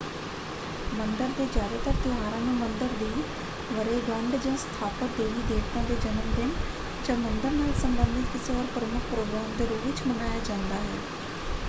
[0.91, 3.09] ਮੰਦਰ ਦੇ ਜਿਆਦਾਤਰ ਤਿਉਹਾਰਾਂ ਨੂੰ ਮੰਦਰ ਦੀ
[3.69, 6.51] ਵਰੇਗੰਢ੍ਹ ਜਾਂ ਸਥਾਪਤ ਦੇਵੀ -ਦੇਵਤਾ ਦੇ ਜਨਮਦਿਨ
[7.03, 10.97] ਜਾਂ ਮੰਦਰ ਨਾਲ ਸੰਬੰਧਤ ਕਿਸੇ ਹੋਰ ਪ੍ਰਮੁੱਖ ਪ੍ਰੋਗਰਾਮ ਦੇ ਰੂਪ ਵਿੱਚ ਮਨਾਇਆ ਜਾਂਦਾ ਹੈ।